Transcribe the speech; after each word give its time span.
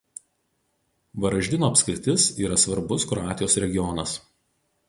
Varaždino 1.25 1.69
apskritis 1.73 2.27
yra 2.47 2.57
svarbus 2.65 3.09
Kroatijos 3.13 3.59
regionas. 3.67 4.19